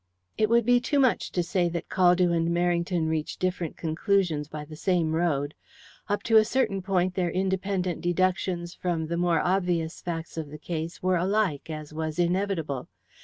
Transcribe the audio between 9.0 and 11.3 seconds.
the more obvious facts of the case were